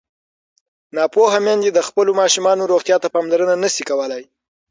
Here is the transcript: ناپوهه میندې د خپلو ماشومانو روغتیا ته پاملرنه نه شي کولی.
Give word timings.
ناپوهه 0.95 1.39
میندې 1.45 1.69
د 1.73 1.79
خپلو 1.87 2.11
ماشومانو 2.21 2.69
روغتیا 2.71 2.97
ته 3.03 3.07
پاملرنه 3.15 3.55
نه 3.63 3.69
شي 3.75 3.83
کولی. 3.89 4.23